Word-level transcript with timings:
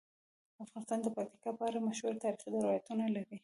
افغانستان 0.65 0.99
د 1.01 1.07
پکتیکا 1.15 1.51
په 1.57 1.63
اړه 1.69 1.85
مشهور 1.87 2.13
تاریخی 2.23 2.49
روایتونه 2.55 3.05
لري. 3.15 3.37